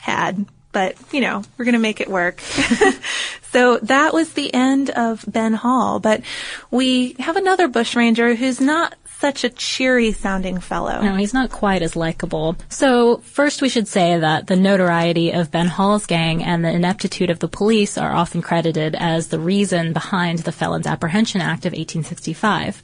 Had. 0.00 0.46
But, 0.72 0.96
you 1.12 1.20
know, 1.20 1.44
we're 1.56 1.66
gonna 1.66 1.78
make 1.78 2.00
it 2.00 2.08
work. 2.08 2.40
so 3.52 3.78
that 3.78 4.12
was 4.12 4.32
the 4.32 4.52
end 4.52 4.90
of 4.90 5.24
Ben 5.26 5.54
Hall, 5.54 6.00
but 6.00 6.22
we 6.70 7.14
have 7.20 7.36
another 7.36 7.68
bushranger 7.68 8.34
who's 8.34 8.60
not 8.60 8.96
such 9.18 9.44
a 9.44 9.48
cheery 9.48 10.12
sounding 10.12 10.60
fellow. 10.60 11.00
No, 11.00 11.14
he's 11.16 11.34
not 11.34 11.50
quite 11.50 11.82
as 11.82 11.96
likable. 11.96 12.56
So 12.68 13.18
first 13.18 13.62
we 13.62 13.68
should 13.68 13.88
say 13.88 14.18
that 14.18 14.46
the 14.46 14.56
notoriety 14.56 15.32
of 15.32 15.50
Ben 15.50 15.66
Hall's 15.66 16.06
gang 16.06 16.42
and 16.42 16.64
the 16.64 16.70
ineptitude 16.70 17.30
of 17.30 17.38
the 17.38 17.48
police 17.48 17.96
are 17.96 18.12
often 18.12 18.42
credited 18.42 18.94
as 18.94 19.28
the 19.28 19.38
reason 19.38 19.92
behind 19.92 20.40
the 20.40 20.52
Felons 20.52 20.86
Apprehension 20.86 21.40
Act 21.40 21.64
of 21.64 21.72
1865. 21.72 22.82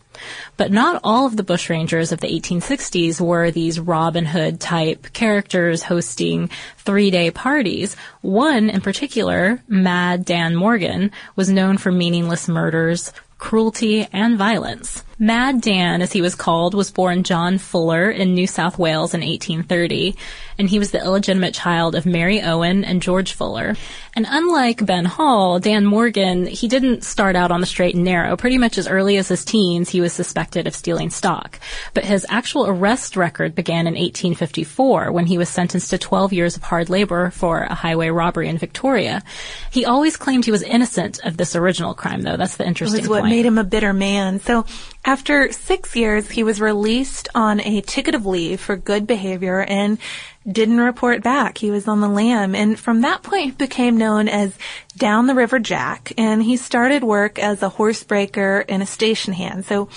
But 0.56 0.72
not 0.72 1.00
all 1.04 1.26
of 1.26 1.36
the 1.36 1.44
bushrangers 1.44 2.12
of 2.12 2.20
the 2.20 2.28
1860s 2.28 3.20
were 3.20 3.50
these 3.50 3.80
Robin 3.80 4.24
Hood 4.24 4.60
type 4.60 5.12
characters 5.12 5.82
hosting 5.82 6.50
three 6.78 7.10
day 7.10 7.30
parties. 7.30 7.96
One 8.20 8.70
in 8.70 8.80
particular, 8.80 9.62
Mad 9.68 10.24
Dan 10.24 10.56
Morgan, 10.56 11.10
was 11.36 11.50
known 11.50 11.78
for 11.78 11.92
meaningless 11.92 12.48
murders, 12.48 13.12
cruelty, 13.38 14.06
and 14.12 14.36
violence. 14.36 15.04
Mad 15.22 15.60
Dan, 15.60 16.00
as 16.00 16.14
he 16.14 16.22
was 16.22 16.34
called, 16.34 16.72
was 16.72 16.90
born 16.90 17.24
John 17.24 17.58
Fuller 17.58 18.10
in 18.10 18.32
New 18.32 18.46
South 18.46 18.78
Wales 18.78 19.12
in 19.12 19.20
1830, 19.20 20.16
and 20.56 20.70
he 20.70 20.78
was 20.78 20.92
the 20.92 21.04
illegitimate 21.04 21.52
child 21.52 21.94
of 21.94 22.06
Mary 22.06 22.40
Owen 22.40 22.86
and 22.86 23.02
George 23.02 23.34
Fuller. 23.34 23.76
And 24.16 24.26
unlike 24.26 24.84
Ben 24.84 25.04
Hall, 25.04 25.60
Dan 25.60 25.84
Morgan, 25.84 26.46
he 26.46 26.68
didn't 26.68 27.04
start 27.04 27.36
out 27.36 27.50
on 27.50 27.60
the 27.60 27.66
straight 27.66 27.94
and 27.94 28.02
narrow. 28.02 28.34
Pretty 28.34 28.56
much 28.56 28.78
as 28.78 28.88
early 28.88 29.18
as 29.18 29.28
his 29.28 29.44
teens, 29.44 29.90
he 29.90 30.00
was 30.00 30.14
suspected 30.14 30.66
of 30.66 30.74
stealing 30.74 31.10
stock. 31.10 31.60
But 31.92 32.06
his 32.06 32.24
actual 32.30 32.66
arrest 32.66 33.14
record 33.14 33.54
began 33.54 33.86
in 33.86 33.94
1854 33.94 35.12
when 35.12 35.26
he 35.26 35.36
was 35.36 35.50
sentenced 35.50 35.90
to 35.90 35.98
12 35.98 36.32
years 36.32 36.56
of 36.56 36.62
hard 36.62 36.88
labor 36.88 37.30
for 37.30 37.60
a 37.60 37.74
highway 37.74 38.08
robbery 38.08 38.48
in 38.48 38.56
Victoria. 38.56 39.22
He 39.70 39.84
always 39.84 40.16
claimed 40.16 40.46
he 40.46 40.50
was 40.50 40.62
innocent 40.62 41.20
of 41.24 41.36
this 41.36 41.54
original 41.54 41.92
crime, 41.92 42.22
though. 42.22 42.38
That's 42.38 42.56
the 42.56 42.66
interesting 42.66 43.00
it 43.00 43.02
was 43.02 43.08
what 43.10 43.20
point. 43.20 43.34
made 43.34 43.46
him 43.46 43.58
a 43.58 43.64
bitter 43.64 43.92
man. 43.92 44.40
So 44.40 44.64
after 45.10 45.50
six 45.50 45.96
years, 45.96 46.30
he 46.30 46.44
was 46.44 46.60
released 46.60 47.28
on 47.34 47.58
a 47.62 47.80
ticket 47.80 48.14
of 48.14 48.26
leave 48.26 48.60
for 48.60 48.76
good 48.76 49.08
behavior 49.08 49.60
and 49.60 49.98
didn't 50.46 50.78
report 50.78 51.20
back. 51.20 51.58
He 51.58 51.72
was 51.72 51.88
on 51.88 52.00
the 52.00 52.08
lam. 52.08 52.54
And 52.54 52.78
from 52.78 53.00
that 53.00 53.24
point, 53.24 53.44
he 53.44 53.50
became 53.50 53.96
known 53.96 54.28
as 54.28 54.56
Down 54.96 55.26
the 55.26 55.34
River 55.34 55.58
Jack. 55.58 56.12
And 56.16 56.40
he 56.40 56.56
started 56.56 57.02
work 57.02 57.40
as 57.40 57.60
a 57.60 57.68
horse 57.68 58.04
breaker 58.04 58.64
and 58.68 58.84
a 58.84 58.86
station 58.86 59.32
hand. 59.32 59.64
So 59.66 59.88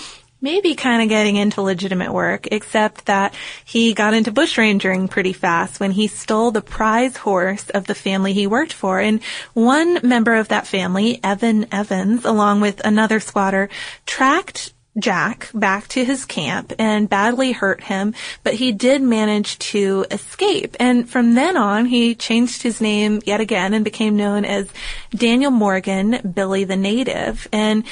maybe 0.42 0.74
kind 0.74 1.04
of 1.04 1.10
getting 1.10 1.36
into 1.36 1.62
legitimate 1.62 2.12
work, 2.12 2.48
except 2.52 3.06
that 3.06 3.36
he 3.64 3.94
got 3.94 4.16
into 4.16 4.32
bushrangering 4.32 5.12
pretty 5.12 5.34
fast 5.34 5.80
when 5.80 5.92
he 5.92 6.08
stole 6.08 6.50
the 6.50 6.60
prize 6.60 7.18
horse 7.18 7.70
of 7.70 7.86
the 7.86 7.94
family 7.94 8.34
he 8.34 8.48
worked 8.48 8.74
for. 8.74 9.00
And 9.00 9.22
one 9.54 10.00
member 10.02 10.34
of 10.34 10.48
that 10.48 10.66
family, 10.66 11.20
Evan 11.24 11.68
Evans, 11.72 12.26
along 12.26 12.62
with 12.62 12.84
another 12.84 13.20
squatter, 13.20 13.70
tracked 14.08 14.74
Jack 14.98 15.50
back 15.56 15.88
to 15.90 16.06
his 16.06 16.24
camp 16.24 16.72
and 16.78 17.10
badly 17.10 17.52
hurt 17.52 17.84
him, 17.84 18.14
but 18.44 18.54
he 18.54 18.72
did 18.72 19.02
manage 19.02 19.58
to 19.60 20.06
escape. 20.12 20.76
And 20.80 21.10
from 21.10 21.34
then 21.34 21.58
on, 21.58 21.86
he 21.86 22.14
changed 22.14 22.62
his 22.62 22.80
name 22.80 23.22
yet 23.26 23.42
again 23.42 23.74
and 23.74 23.84
became 23.84 24.16
known 24.16 24.46
as 24.46 24.70
Daniel 25.10 25.50
Morgan, 25.50 26.20
Billy 26.34 26.64
the 26.64 26.76
Native. 26.76 27.48
And 27.52 27.86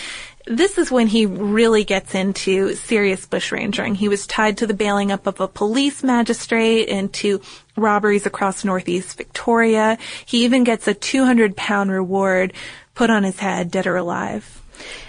this 0.45 0.77
is 0.77 0.91
when 0.91 1.07
he 1.07 1.25
really 1.25 1.83
gets 1.83 2.15
into 2.15 2.75
serious 2.75 3.25
bushrangering. 3.25 3.95
He 3.95 4.09
was 4.09 4.27
tied 4.27 4.57
to 4.57 4.67
the 4.67 4.73
bailing 4.73 5.11
up 5.11 5.27
of 5.27 5.39
a 5.39 5.47
police 5.47 6.03
magistrate 6.03 6.89
and 6.89 7.11
to 7.13 7.41
robberies 7.75 8.25
across 8.25 8.63
northeast 8.63 9.17
Victoria. 9.17 9.97
He 10.25 10.45
even 10.45 10.63
gets 10.63 10.87
a 10.87 10.93
200 10.93 11.55
pound 11.55 11.91
reward 11.91 12.53
put 12.93 13.09
on 13.09 13.23
his 13.23 13.39
head, 13.39 13.71
dead 13.71 13.87
or 13.87 13.95
alive. 13.95 14.61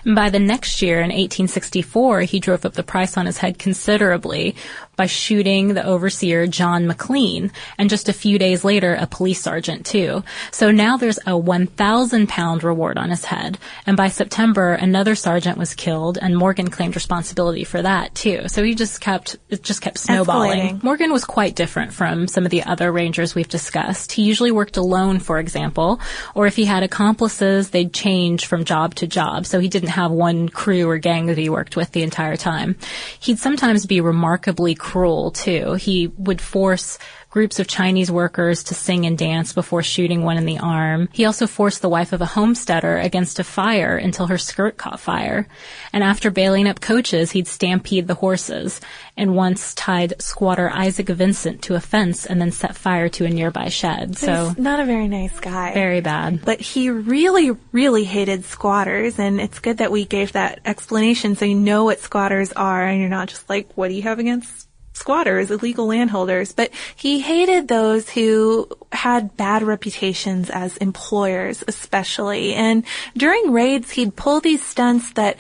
And 0.05 0.15
by 0.15 0.31
the 0.31 0.39
next 0.39 0.83
year, 0.83 0.97
in 0.97 1.11
1864, 1.11 2.23
he 2.23 2.41
drove 2.41 2.65
up 2.65 2.75
the 2.75 2.83
price 2.83 3.17
on 3.17 3.27
his 3.27 3.39
head 3.39 3.59
considerably 3.59 4.57
by 4.97 5.07
shooting 5.07 5.75
the 5.75 5.85
overseer 5.85 6.47
John 6.47 6.87
McLean, 6.87 7.51
and 7.79 7.89
just 7.89 8.09
a 8.09 8.13
few 8.13 8.39
days 8.39 8.63
later, 8.63 8.95
a 8.95 9.07
police 9.07 9.41
sergeant 9.41 9.87
too. 9.87 10.23
So 10.51 10.71
now 10.71 10.97
there's 10.97 11.19
a 11.27 11.37
1,000 11.37 12.29
pound 12.29 12.63
reward 12.63 12.99
on 12.99 13.11
his 13.11 13.25
head. 13.25 13.59
And 13.87 13.97
by 13.97 14.09
September, 14.09 14.73
another 14.73 15.15
sergeant 15.15 15.57
was 15.57 15.75
killed, 15.75 16.19
and 16.21 16.37
Morgan 16.37 16.69
claimed 16.69 16.95
responsibility 16.95 17.65
for 17.65 17.81
that 17.81 18.15
too. 18.15 18.49
So 18.49 18.63
he 18.63 18.75
just 18.75 19.01
kept, 19.01 19.37
it 19.49 19.63
just 19.63 19.81
kept 19.81 19.99
snowballing. 19.99 20.61
Escalating. 20.79 20.83
Morgan 20.83 21.13
was 21.13 21.25
quite 21.25 21.57
different 21.57 21.93
from 21.93 22.29
some 22.29 22.45
of 22.45 22.51
the 22.51 22.63
other 22.65 22.93
rangers 22.93 23.35
we've 23.35 23.49
discussed. 23.49 24.13
He 24.13 24.23
usually 24.23 24.53
worked 24.53 24.77
alone, 24.77 25.21
for 25.21 25.39
example, 25.39 26.01
or 26.35 26.47
if 26.47 26.57
he 26.57 26.65
had 26.67 26.83
accomplices, 26.83 27.71
they'd 27.71 27.95
change 27.95 28.47
from 28.47 28.65
job 28.65 28.95
to 28.97 29.07
job. 29.07 29.47
So 29.47 29.59
he 29.59 29.69
didn't 29.69 29.89
have 29.93 30.11
one 30.11 30.49
crew 30.49 30.89
or 30.89 30.99
gang 30.99 31.27
that 31.27 31.39
he 31.39 31.49
worked 31.49 31.77
with 31.77 31.93
the 31.93 32.03
entire 32.03 32.37
time. 32.37 32.77
He'd 33.21 33.39
sometimes 33.39 33.87
be 33.87 34.01
remarkably 34.01 34.75
cruel 34.75 35.31
too. 35.31 35.75
He 35.75 36.09
would 36.19 36.41
force 36.41 36.99
groups 37.33 37.59
of 37.59 37.67
Chinese 37.67 38.11
workers 38.13 38.63
to 38.65 38.75
sing 38.75 39.07
and 39.07 39.17
dance 39.17 39.55
before 39.55 39.83
shooting 39.83 40.23
one 40.23 40.37
in 40.37 40.45
the 40.45 40.59
arm. 40.59 41.09
He 41.13 41.25
also 41.25 41.47
forced 41.47 41.81
the 41.81 41.89
wife 41.89 42.13
of 42.13 42.21
a 42.21 42.27
homesteader 42.27 42.99
against 42.99 43.39
a 43.39 43.45
fire 43.45 43.97
until 43.97 44.27
her 44.27 44.37
skirt 44.37 44.77
caught 44.77 45.01
fire. 45.01 45.49
And 45.95 46.05
after 46.05 46.31
bailing 46.31 46.69
up 46.69 46.81
coaches, 46.83 47.31
he'd 47.31 47.49
stampede 47.49 48.07
the 48.07 48.15
horses 48.15 48.83
and 49.17 49.35
once 49.35 49.75
tied 49.75 50.13
squatter 50.21 50.69
Isaac 50.69 51.09
Vincent 51.09 51.63
to 51.63 51.75
a 51.75 51.81
fence 51.81 52.27
and 52.27 52.39
then 52.39 52.51
set 52.53 52.77
fire 52.77 53.09
to 53.09 53.25
a 53.25 53.31
nearby 53.31 53.69
shed. 53.69 54.19
So 54.19 54.49
He's 54.49 54.59
not 54.59 54.81
a 54.81 54.85
very 54.85 55.09
nice 55.09 55.41
guy. 55.41 55.73
very 55.73 56.03
bad. 56.03 56.45
But 56.45 56.61
he 56.61 56.91
really, 56.91 57.53
really 57.73 58.05
hated 58.05 58.45
squatters, 58.45 59.19
and 59.19 59.41
it's 59.41 59.59
good 59.59 59.79
that 59.79 59.91
we 59.91 60.05
gave 60.05 60.33
that 60.33 60.61
explanation 60.67 61.35
so 61.37 61.47
you 61.47 61.55
know 61.55 61.85
what 61.85 61.99
squatters 62.01 62.53
are, 62.53 62.85
and 62.87 63.01
you're 63.01 63.09
not 63.09 63.29
just 63.29 63.49
like, 63.49 63.71
what 63.75 63.89
do 63.89 63.95
you 63.95 64.03
have 64.03 64.19
against 64.19 64.62
squatters, 64.93 65.51
illegal 65.51 65.87
landholders? 65.87 66.53
But 66.53 66.71
he 66.95 67.21
hated 67.21 67.69
those 67.69 68.11
who 68.11 68.69
had 68.93 69.37
bad 69.37 69.63
reputations 69.63 70.51
as 70.51 70.77
employers, 70.79 71.65
especially. 71.67 72.55
And 72.55 72.85
during 73.17 73.53
raids, 73.53 73.91
he'd 73.91 74.17
pull 74.17 74.41
these 74.41 74.65
stunts 74.65 75.13
that 75.13 75.37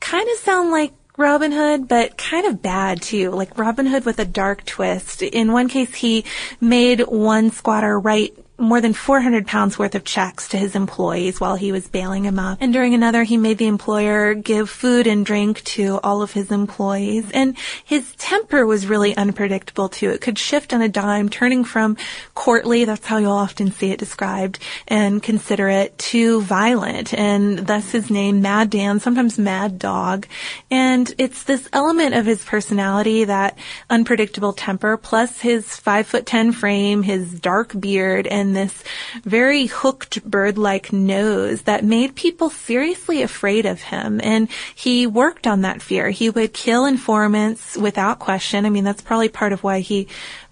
kind 0.00 0.28
of 0.28 0.38
sound 0.38 0.70
like 0.70 0.92
Robin 1.16 1.52
Hood, 1.52 1.88
but 1.88 2.16
kind 2.16 2.46
of 2.46 2.62
bad 2.62 3.02
too, 3.02 3.30
like 3.30 3.58
Robin 3.58 3.86
Hood 3.86 4.04
with 4.04 4.18
a 4.18 4.24
dark 4.24 4.64
twist. 4.64 5.22
In 5.22 5.52
one 5.52 5.68
case, 5.68 5.94
he 5.94 6.24
made 6.60 7.00
one 7.00 7.50
squatter 7.50 7.98
write 8.00 8.34
more 8.62 8.80
than 8.80 8.92
400 8.92 9.46
pounds 9.46 9.78
worth 9.78 9.94
of 9.94 10.04
checks 10.04 10.48
to 10.48 10.56
his 10.56 10.76
employees 10.76 11.40
while 11.40 11.56
he 11.56 11.72
was 11.72 11.88
bailing 11.88 12.24
him 12.24 12.38
up. 12.38 12.58
And 12.60 12.72
during 12.72 12.94
another, 12.94 13.24
he 13.24 13.36
made 13.36 13.58
the 13.58 13.66
employer 13.66 14.34
give 14.34 14.70
food 14.70 15.06
and 15.06 15.26
drink 15.26 15.62
to 15.64 15.98
all 16.02 16.22
of 16.22 16.32
his 16.32 16.52
employees. 16.52 17.30
And 17.32 17.58
his 17.84 18.14
temper 18.16 18.64
was 18.64 18.86
really 18.86 19.16
unpredictable 19.16 19.88
too. 19.88 20.10
It 20.10 20.20
could 20.20 20.38
shift 20.38 20.72
on 20.72 20.80
a 20.80 20.88
dime, 20.88 21.28
turning 21.28 21.64
from 21.64 21.96
courtly, 22.34 22.84
that's 22.84 23.06
how 23.06 23.18
you'll 23.18 23.32
often 23.32 23.72
see 23.72 23.90
it 23.90 23.98
described, 23.98 24.60
and 24.86 25.22
considerate 25.22 25.98
to 25.98 26.40
violent. 26.42 27.12
And 27.12 27.58
thus 27.58 27.90
his 27.90 28.10
name, 28.10 28.42
Mad 28.42 28.70
Dan, 28.70 29.00
sometimes 29.00 29.38
Mad 29.38 29.78
Dog. 29.78 30.26
And 30.70 31.12
it's 31.18 31.42
this 31.42 31.68
element 31.72 32.14
of 32.14 32.26
his 32.26 32.44
personality, 32.44 33.24
that 33.24 33.58
unpredictable 33.90 34.52
temper, 34.52 34.96
plus 34.96 35.40
his 35.40 35.76
five 35.76 36.06
foot 36.06 36.26
ten 36.26 36.52
frame, 36.52 37.02
his 37.02 37.40
dark 37.40 37.78
beard, 37.78 38.26
and 38.28 38.51
this 38.52 38.82
very 39.24 39.66
hooked 39.66 40.24
bird-like 40.24 40.92
nose 40.92 41.62
that 41.62 41.84
made 41.84 42.14
people 42.14 42.50
seriously 42.50 43.22
afraid 43.22 43.66
of 43.66 43.82
him. 43.82 44.20
And 44.22 44.48
he 44.74 45.06
worked 45.06 45.46
on 45.46 45.62
that 45.62 45.82
fear. 45.82 46.10
He 46.10 46.30
would 46.30 46.52
kill 46.52 46.84
informants 46.84 47.76
without 47.76 48.18
question. 48.18 48.66
I 48.66 48.70
mean, 48.70 48.84
that's 48.84 49.02
probably 49.02 49.28
part 49.28 49.52
of 49.52 49.62
why 49.62 49.80
he 49.80 50.08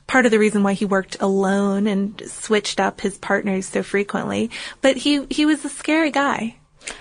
part 0.07 0.27
of 0.27 0.33
the 0.33 0.39
reason 0.41 0.65
why 0.65 0.73
he 0.73 0.85
worked 0.85 1.17
alone 1.21 1.87
and 1.87 2.21
switched 2.27 2.81
up 2.81 3.01
his 3.01 3.17
partners 3.17 3.67
so 3.67 3.83
frequently. 3.83 4.51
But 4.81 4.97
he 4.97 5.25
he 5.31 5.47
was 5.47 5.65
a 5.65 5.69
scary 5.69 6.11
guy. 6.11 6.57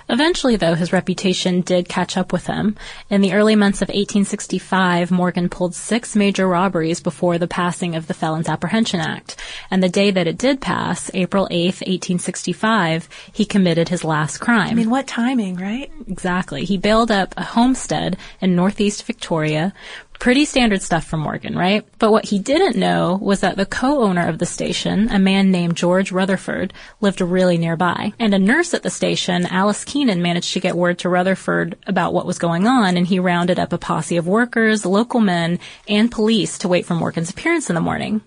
Eventually, 0.10 0.56
though, 0.56 0.76
his 0.76 0.92
reputation 0.92 1.62
did 1.62 1.88
catch 1.88 2.18
up 2.18 2.34
with 2.34 2.48
him. 2.48 2.76
In 3.10 3.22
the 3.22 3.34
early 3.34 3.56
months 3.56 3.82
of 3.82 3.90
1865, 3.90 5.12
Morgan 5.12 5.50
pulled 5.50 5.76
six 5.76 6.16
major 6.16 6.48
robberies 6.48 7.00
before 7.00 7.38
the 7.38 7.48
passing 7.48 7.96
of 7.96 8.08
the 8.08 8.14
Felons 8.14 8.50
Apprehension 8.50 9.00
Act. 9.00 9.36
And 9.70 9.84
the 9.84 9.90
day 9.90 10.12
that 10.12 10.28
it 10.28 10.38
did 10.38 10.62
pass, 10.62 11.12
April 11.14 11.48
8th, 11.52 11.82
1865, 11.86 13.08
he 13.32 13.46
committed 13.46 13.90
his 13.90 14.04
last 14.04 14.40
crime. 14.40 14.72
I 14.72 14.74
mean, 14.74 14.90
what 14.90 15.08
timing, 15.08 15.56
right? 15.56 15.92
Exactly. 16.08 16.66
He 16.66 16.78
bailed 16.78 17.12
up 17.12 17.34
a 17.38 17.44
homestead 17.44 18.18
in 18.42 18.56
northeast 18.56 19.04
Victoria. 19.04 19.74
Pretty 20.20 20.44
standard 20.44 20.82
stuff 20.82 21.06
from 21.06 21.22
Morgan, 21.22 21.58
right? 21.58 21.88
But 21.98 22.12
what 22.12 22.26
he 22.26 22.40
didn't 22.40 22.76
know 22.76 23.18
was 23.22 23.40
that 23.40 23.56
the 23.56 23.66
co-owner 23.66 24.28
of 24.28 24.38
the 24.38 24.46
station, 24.46 25.10
a 25.10 25.18
man 25.18 25.50
named 25.50 25.78
George 25.78 26.12
Rutherford, 26.12 26.74
lived 27.00 27.22
really 27.22 27.58
nearby. 27.58 28.12
And 28.20 28.34
a 28.34 28.40
nurse 28.40 28.74
at 28.74 28.84
the 28.84 28.90
station, 28.90 29.46
Alice 29.46 29.86
Keenan, 29.86 30.22
managed 30.22 30.52
to 30.54 30.60
get 30.60 30.76
word 30.76 31.00
to 31.00 31.10
Rutherford 31.10 31.78
about 31.88 32.14
what 32.14 32.26
was 32.26 32.38
going 32.38 32.68
on, 32.68 32.98
and 32.98 33.08
he 33.08 33.18
rounded 33.18 33.60
up 33.60 33.72
a 33.72 33.78
posse 33.78 34.18
of 34.18 34.28
workers, 34.28 34.86
local 34.86 35.22
men, 35.22 35.58
and 35.88 36.12
police 36.12 36.58
to 36.58 36.68
wait 36.68 36.86
for 36.86 36.96
Morgan's 36.96 37.30
appearance 37.30 37.70
in 37.70 37.76
the 37.76 37.82
morning. 37.82 38.20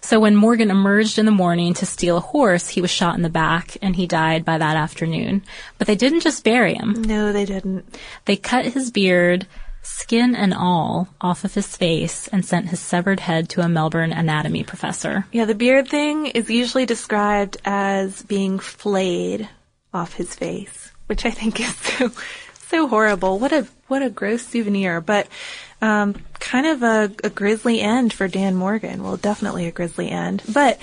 So 0.00 0.20
when 0.20 0.36
Morgan 0.36 0.70
emerged 0.70 1.18
in 1.18 1.26
the 1.26 1.32
morning 1.32 1.74
to 1.74 1.86
steal 1.86 2.18
a 2.18 2.20
horse, 2.20 2.68
he 2.68 2.80
was 2.80 2.90
shot 2.92 3.16
in 3.16 3.22
the 3.22 3.28
back, 3.28 3.76
and 3.82 3.96
he 3.96 4.06
died 4.06 4.44
by 4.44 4.58
that 4.58 4.76
afternoon. 4.76 5.42
But 5.76 5.88
they 5.88 5.96
didn't 5.96 6.20
just 6.20 6.44
bury 6.44 6.74
him. 6.74 7.02
No, 7.02 7.32
they 7.32 7.44
didn't. 7.44 7.98
They 8.26 8.36
cut 8.36 8.66
his 8.66 8.92
beard, 8.92 9.48
skin 9.82 10.34
and 10.34 10.54
all, 10.54 11.08
off 11.20 11.44
of 11.44 11.54
his 11.54 11.76
face 11.76 12.28
and 12.28 12.44
sent 12.44 12.68
his 12.68 12.80
severed 12.80 13.20
head 13.20 13.48
to 13.50 13.60
a 13.60 13.68
Melbourne 13.68 14.12
anatomy 14.12 14.62
professor. 14.62 15.26
Yeah, 15.32 15.44
the 15.44 15.54
beard 15.54 15.88
thing 15.88 16.26
is 16.26 16.48
usually 16.48 16.86
described 16.86 17.56
as 17.64 18.22
being 18.22 18.58
flayed 18.58 19.48
off 19.92 20.14
his 20.14 20.34
face, 20.34 20.92
which 21.06 21.26
I 21.26 21.30
think 21.30 21.60
is 21.60 21.74
so 21.76 22.10
so 22.68 22.88
horrible. 22.88 23.38
What 23.38 23.52
a 23.52 23.66
what 23.88 24.02
a 24.02 24.08
gross 24.08 24.42
souvenir, 24.42 25.02
but 25.02 25.28
um, 25.82 26.14
kind 26.38 26.66
of 26.66 26.82
a, 26.82 27.12
a 27.24 27.28
grisly 27.28 27.80
end 27.80 28.12
for 28.12 28.28
Dan 28.28 28.54
Morgan. 28.54 29.02
Well, 29.02 29.16
definitely 29.16 29.66
a 29.66 29.72
grisly 29.72 30.08
end. 30.08 30.42
But 30.48 30.78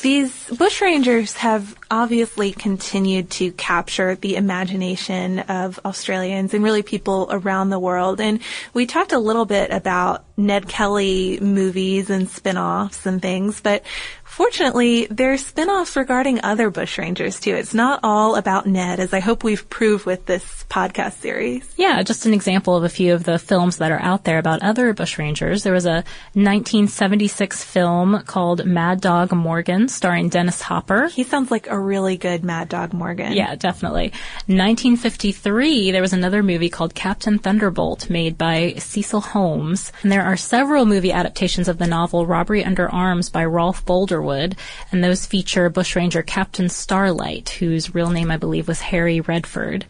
These 0.00 0.32
bushrangers 0.46 1.34
have 1.34 1.76
obviously 1.90 2.52
continued 2.52 3.30
to 3.32 3.52
capture 3.52 4.16
the 4.16 4.36
imagination 4.36 5.40
of 5.40 5.78
Australians 5.84 6.54
and 6.54 6.64
really 6.64 6.82
people 6.82 7.28
around 7.30 7.70
the 7.70 7.78
world. 7.78 8.20
And 8.20 8.40
we 8.74 8.86
talked 8.86 9.12
a 9.12 9.18
little 9.18 9.44
bit 9.44 9.70
about 9.70 10.24
Ned 10.36 10.68
Kelly 10.68 11.38
movies 11.40 12.10
and 12.10 12.28
spin-offs 12.28 13.06
and 13.06 13.22
things, 13.22 13.60
but 13.60 13.84
Fortunately, 14.32 15.06
there's 15.10 15.44
spin-offs 15.44 15.94
regarding 15.94 16.42
other 16.42 16.70
bushrangers 16.70 17.38
too. 17.38 17.54
It's 17.54 17.74
not 17.74 18.00
all 18.02 18.36
about 18.36 18.64
Ned, 18.66 18.98
as 18.98 19.12
I 19.12 19.20
hope 19.20 19.44
we've 19.44 19.68
proved 19.68 20.06
with 20.06 20.24
this 20.24 20.64
podcast 20.70 21.20
series. 21.20 21.70
Yeah, 21.76 22.02
just 22.02 22.24
an 22.24 22.32
example 22.32 22.74
of 22.74 22.82
a 22.82 22.88
few 22.88 23.12
of 23.12 23.24
the 23.24 23.38
films 23.38 23.76
that 23.76 23.92
are 23.92 24.00
out 24.00 24.24
there 24.24 24.38
about 24.38 24.62
other 24.62 24.94
bushrangers. 24.94 25.64
There 25.64 25.74
was 25.74 25.84
a 25.84 26.02
1976 26.32 27.62
film 27.62 28.22
called 28.22 28.64
Mad 28.64 29.02
Dog 29.02 29.32
Morgan 29.32 29.88
starring 29.88 30.30
Dennis 30.30 30.62
Hopper. 30.62 31.08
He 31.08 31.24
sounds 31.24 31.50
like 31.50 31.66
a 31.68 31.78
really 31.78 32.16
good 32.16 32.42
Mad 32.42 32.70
Dog 32.70 32.94
Morgan. 32.94 33.34
Yeah, 33.34 33.54
definitely. 33.54 34.12
1953, 34.46 35.90
there 35.90 36.00
was 36.00 36.14
another 36.14 36.42
movie 36.42 36.70
called 36.70 36.94
Captain 36.94 37.38
Thunderbolt 37.38 38.08
made 38.08 38.38
by 38.38 38.76
Cecil 38.78 39.20
Holmes. 39.20 39.92
And 40.02 40.10
there 40.10 40.24
are 40.24 40.38
several 40.38 40.86
movie 40.86 41.12
adaptations 41.12 41.68
of 41.68 41.76
the 41.76 41.86
novel 41.86 42.24
Robbery 42.24 42.64
Under 42.64 42.88
Arms 42.88 43.28
by 43.28 43.44
Rolf 43.44 43.84
Boldrewood 44.22 44.56
and 44.90 45.02
those 45.02 45.26
feature 45.26 45.68
bushranger 45.68 46.22
Captain 46.22 46.68
Starlight, 46.68 47.50
whose 47.50 47.94
real 47.94 48.10
name 48.10 48.30
I 48.30 48.36
believe 48.36 48.68
was 48.68 48.80
Harry 48.80 49.20
Redford. 49.20 49.84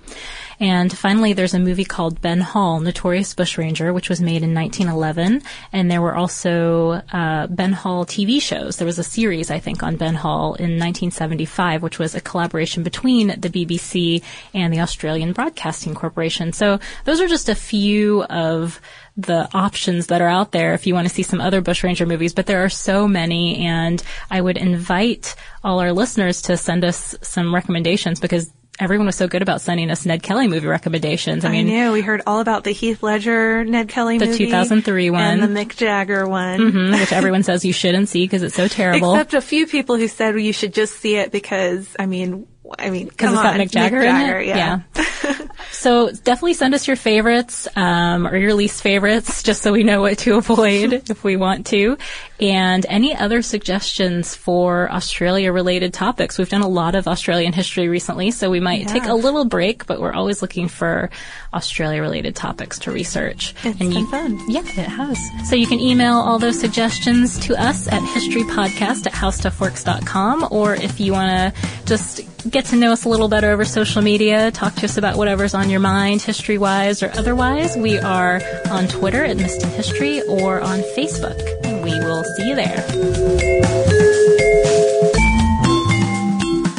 And 0.62 0.96
finally, 0.96 1.32
there's 1.32 1.54
a 1.54 1.58
movie 1.58 1.84
called 1.84 2.20
Ben 2.20 2.40
Hall, 2.40 2.78
Notorious 2.78 3.34
Bushranger, 3.34 3.92
which 3.92 4.08
was 4.08 4.20
made 4.20 4.44
in 4.44 4.54
1911. 4.54 5.42
And 5.72 5.90
there 5.90 6.00
were 6.00 6.14
also 6.14 7.02
uh, 7.12 7.48
Ben 7.48 7.72
Hall 7.72 8.06
TV 8.06 8.40
shows. 8.40 8.76
There 8.76 8.86
was 8.86 9.00
a 9.00 9.02
series, 9.02 9.50
I 9.50 9.58
think, 9.58 9.82
on 9.82 9.96
Ben 9.96 10.14
Hall 10.14 10.54
in 10.54 10.78
1975, 10.78 11.82
which 11.82 11.98
was 11.98 12.14
a 12.14 12.20
collaboration 12.20 12.84
between 12.84 13.40
the 13.40 13.50
BBC 13.50 14.22
and 14.54 14.72
the 14.72 14.78
Australian 14.78 15.32
Broadcasting 15.32 15.96
Corporation. 15.96 16.52
So 16.52 16.78
those 17.06 17.20
are 17.20 17.26
just 17.26 17.48
a 17.48 17.56
few 17.56 18.22
of 18.22 18.80
the 19.16 19.48
options 19.52 20.06
that 20.06 20.20
are 20.20 20.28
out 20.28 20.52
there 20.52 20.74
if 20.74 20.86
you 20.86 20.94
want 20.94 21.08
to 21.08 21.12
see 21.12 21.24
some 21.24 21.40
other 21.40 21.60
bushranger 21.60 22.06
movies, 22.06 22.34
but 22.34 22.46
there 22.46 22.62
are 22.62 22.68
so 22.68 23.08
many 23.08 23.66
and 23.66 24.00
I 24.30 24.40
would 24.40 24.56
invite 24.56 25.34
all 25.64 25.80
our 25.80 25.92
listeners 25.92 26.40
to 26.42 26.56
send 26.56 26.84
us 26.84 27.16
some 27.20 27.52
recommendations 27.52 28.20
because 28.20 28.52
everyone 28.80 29.06
was 29.06 29.16
so 29.16 29.28
good 29.28 29.42
about 29.42 29.60
sending 29.60 29.90
us 29.90 30.06
Ned 30.06 30.22
Kelly 30.22 30.48
movie 30.48 30.66
recommendations. 30.66 31.44
I 31.44 31.50
mean, 31.50 31.68
I 31.68 31.72
know 31.72 31.92
we 31.92 32.00
heard 32.00 32.22
all 32.26 32.40
about 32.40 32.64
the 32.64 32.72
Heath 32.72 33.02
Ledger 33.02 33.64
Ned 33.64 33.88
Kelly 33.88 34.18
the 34.18 34.26
movie, 34.26 34.46
2003 34.46 35.10
one, 35.10 35.22
and 35.22 35.42
the 35.42 35.60
Mick 35.60 35.76
Jagger 35.76 36.26
one, 36.26 36.58
mm-hmm, 36.60 37.00
which 37.00 37.12
everyone 37.12 37.42
says 37.42 37.64
you 37.64 37.72
shouldn't 37.72 38.08
see 38.08 38.24
because 38.24 38.42
it's 38.42 38.54
so 38.54 38.68
terrible. 38.68 39.14
Except 39.14 39.34
a 39.34 39.40
few 39.40 39.66
people 39.66 39.96
who 39.96 40.08
said 40.08 40.34
well, 40.34 40.42
you 40.42 40.52
should 40.52 40.72
just 40.72 40.96
see 40.96 41.16
it 41.16 41.30
because, 41.30 41.94
I 41.98 42.06
mean, 42.06 42.46
I 42.78 42.90
mean, 42.90 43.08
because 43.08 43.32
it's 43.32 43.42
got 43.42 43.56
Mick 43.56 43.70
Jagger, 43.70 43.98
Mick 43.98 44.02
Jagger 44.02 44.38
in 44.38 44.42
it. 44.42 44.46
Yeah. 44.48 44.80
yeah. 44.94 45.46
so 45.70 46.10
definitely 46.10 46.54
send 46.54 46.74
us 46.74 46.86
your 46.86 46.96
favorites 46.96 47.68
um, 47.76 48.26
or 48.26 48.36
your 48.36 48.54
least 48.54 48.82
favorites, 48.82 49.42
just 49.42 49.62
so 49.62 49.72
we 49.72 49.82
know 49.82 50.00
what 50.02 50.18
to 50.18 50.36
avoid 50.36 50.92
if 51.10 51.24
we 51.24 51.36
want 51.36 51.66
to, 51.68 51.96
and 52.40 52.84
any 52.88 53.14
other 53.14 53.42
suggestions 53.42 54.34
for 54.34 54.90
Australia-related 54.90 55.92
topics. 55.94 56.38
We've 56.38 56.48
done 56.48 56.62
a 56.62 56.68
lot 56.68 56.94
of 56.94 57.06
Australian 57.08 57.52
history 57.52 57.88
recently, 57.88 58.30
so 58.30 58.50
we 58.50 58.60
might 58.60 58.82
Yeah. 58.82 58.86
take 58.88 59.04
a 59.04 59.14
little 59.14 59.44
break, 59.44 59.86
but 59.86 60.00
we're 60.00 60.12
always 60.14 60.42
looking 60.42 60.68
for 60.68 61.10
Australia-related 61.54 62.34
topics 62.34 62.78
to 62.80 62.90
research. 62.90 63.54
It's 63.64 63.80
and 63.80 63.90
been 63.90 63.92
you, 63.92 64.10
fun. 64.10 64.50
yeah, 64.50 64.60
it 64.60 64.88
has. 64.88 65.18
So 65.48 65.56
you 65.56 65.66
can 65.66 65.80
email 65.80 66.14
all 66.14 66.38
those 66.38 66.58
suggestions 66.58 67.38
to 67.40 67.60
us 67.60 67.88
at 67.88 68.00
historypodcast 68.00 69.06
at 69.06 69.12
howstuffworks.com, 69.12 70.48
or 70.50 70.74
if 70.74 71.00
you 71.00 71.12
want 71.12 71.54
to 71.54 71.60
just 71.84 72.20
get 72.50 72.64
to 72.66 72.76
know 72.76 72.92
us 72.92 73.04
a 73.04 73.08
little 73.08 73.28
better 73.28 73.50
over 73.50 73.64
social 73.64 74.02
media, 74.02 74.50
talk 74.50 74.74
to 74.74 74.84
us 74.84 74.96
about 74.96 75.16
whatever's 75.16 75.54
on 75.54 75.70
your 75.70 75.80
mind, 75.80 76.22
history-wise 76.22 77.02
or 77.02 77.10
otherwise, 77.14 77.76
we 77.76 77.98
are 77.98 78.40
on 78.70 78.88
Twitter 78.88 79.24
at 79.24 79.36
Missed 79.36 79.62
in 79.62 79.70
History 79.70 80.22
or 80.22 80.60
on 80.60 80.80
Facebook. 80.96 81.38
And 81.64 81.82
we 81.84 81.98
will 82.00 82.24
see 82.36 82.48
you 82.48 82.54
there. 82.56 82.82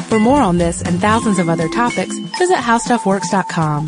For 0.08 0.20
more 0.20 0.40
on 0.40 0.58
this 0.58 0.82
and 0.82 1.00
thousands 1.00 1.38
of 1.38 1.48
other 1.48 1.68
topics, 1.68 2.16
visit 2.38 2.56
howstuffworks.com. 2.58 3.86